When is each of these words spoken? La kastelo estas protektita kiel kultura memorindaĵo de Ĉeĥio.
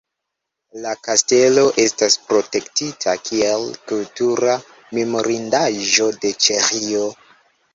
La 0.85 0.93
kastelo 1.07 1.65
estas 1.83 2.15
protektita 2.31 3.15
kiel 3.27 3.67
kultura 3.93 4.57
memorindaĵo 5.01 6.09
de 6.25 6.33
Ĉeĥio. 6.49 7.07